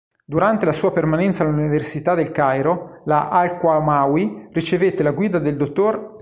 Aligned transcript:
Durante 0.25 0.65
la 0.65 0.73
sua 0.73 0.91
permanenza 0.91 1.43
all'Università 1.43 2.15
del 2.15 2.31
Cairo, 2.31 3.03
la 3.05 3.29
al-Qalamawi 3.29 4.47
ricevette 4.51 5.03
la 5.03 5.11
guida 5.11 5.37
del 5.37 5.57
dott. 5.57 6.17